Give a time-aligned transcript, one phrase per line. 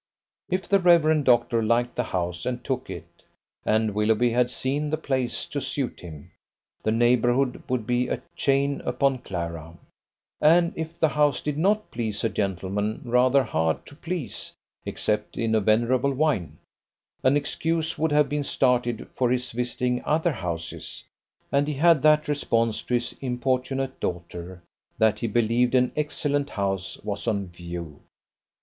[0.49, 1.23] If the Rev.
[1.25, 3.05] Doctor liked the house and took it
[3.67, 6.31] (and Willoughby had seen the place to suit him),
[6.81, 9.77] the neighbourhood would be a chain upon Clara:
[10.41, 14.53] and if the house did not please a gentleman rather hard to please
[14.87, 16.57] (except in a venerable wine),
[17.21, 21.03] an excuse would have been started for his visiting other houses,
[21.51, 24.63] and he had that response to his importunate daughter,
[24.97, 27.83] that he believed an excellent house was on view.
[27.97, 28.01] Dr.